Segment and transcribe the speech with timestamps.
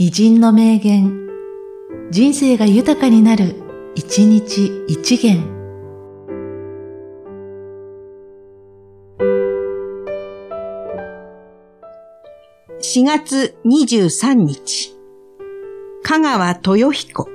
[0.00, 1.26] 偉人の名言、
[2.12, 3.56] 人生が豊かになる、
[3.96, 5.42] 一日一元。
[12.80, 14.96] 4月23日、
[16.04, 17.28] 香川豊彦。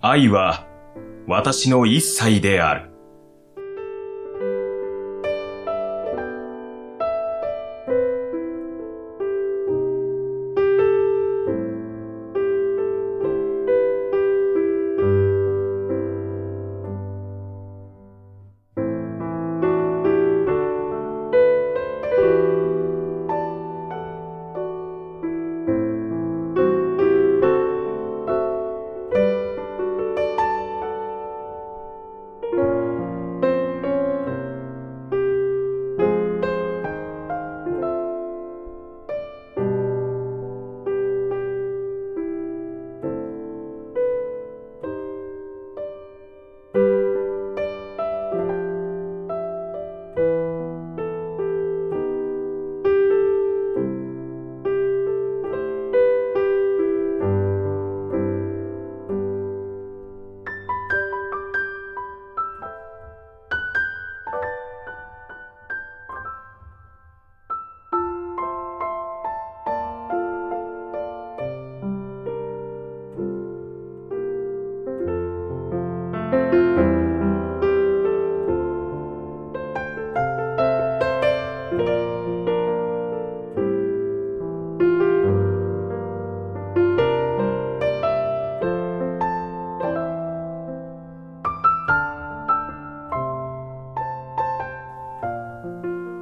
[0.00, 0.68] 愛は
[1.26, 2.91] 私の一切である。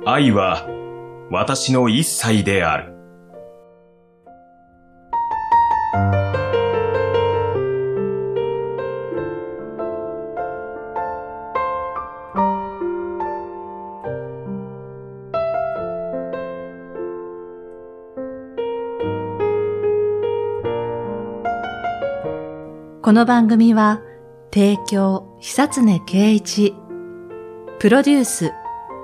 [0.07, 0.67] 愛は
[1.31, 2.95] 私の一切である。
[23.03, 24.01] この番組は、
[24.51, 26.75] 提供、久常圭一、
[27.81, 28.53] プロデュース、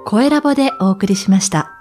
[0.09, 1.76] 声ラボでお送りしました。